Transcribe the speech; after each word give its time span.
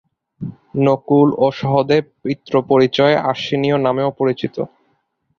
নকুল 0.85 1.29
ও 1.37 1.47
সহদেব 1.59 2.03
পিতৃ-পরিচয়ে 2.21 3.15
আশ্বিনেয় 3.31 3.77
নামেও 3.85 4.09
পরিচিত। 4.19 4.55